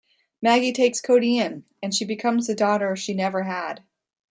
Maggie 0.41 0.71
takes 0.71 0.99
Cody 0.99 1.37
in, 1.37 1.63
and 1.83 1.93
she 1.93 2.03
becomes 2.05 2.47
the 2.47 2.55
daughter 2.55 2.95
she 2.95 3.13
never 3.13 3.43
had. 3.43 3.83